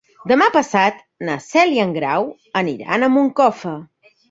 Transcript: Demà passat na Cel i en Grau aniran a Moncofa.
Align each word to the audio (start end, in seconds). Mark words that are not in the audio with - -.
Demà 0.29 0.45
passat 0.53 1.03
na 1.27 1.35
Cel 1.49 1.75
i 1.77 1.83
en 1.85 1.93
Grau 1.99 2.27
aniran 2.65 3.05
a 3.05 3.13
Moncofa. 3.19 3.79